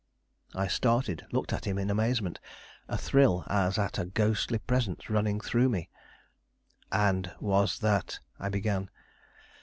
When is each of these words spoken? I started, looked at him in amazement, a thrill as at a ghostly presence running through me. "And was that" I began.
I 0.55 0.65
started, 0.65 1.27
looked 1.31 1.53
at 1.53 1.65
him 1.65 1.77
in 1.77 1.91
amazement, 1.91 2.39
a 2.87 2.97
thrill 2.97 3.43
as 3.45 3.77
at 3.77 3.99
a 3.99 4.05
ghostly 4.05 4.57
presence 4.57 5.11
running 5.11 5.39
through 5.39 5.69
me. 5.69 5.89
"And 6.91 7.31
was 7.39 7.77
that" 7.81 8.19
I 8.39 8.49
began. 8.49 8.89